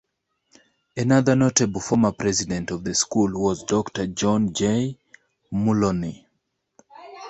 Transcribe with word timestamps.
Another 0.97 1.35
notable 1.35 1.79
former 1.79 2.11
president 2.11 2.71
of 2.71 2.83
the 2.83 2.95
school 2.95 3.29
was 3.39 3.63
Doctor 3.65 4.07
John 4.07 4.51
J. 4.51 4.97
Mullowney. 5.53 6.25